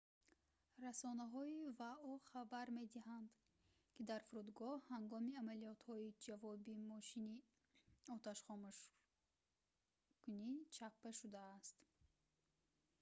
расонаҳои 0.83 1.71
вао 1.79 2.13
хабар 2.31 2.67
медиҳанд 2.79 3.29
ки 3.93 4.01
дар 4.09 4.21
фурудгоҳ 4.29 4.79
ҳангоми 4.93 5.37
амалиётҳои 5.41 6.15
ҷавобӣ 6.25 6.73
мошини 6.93 7.37
оташхомӯшкунӣ 8.15 10.51
чаппа 10.75 11.09
шудааст 11.19 11.77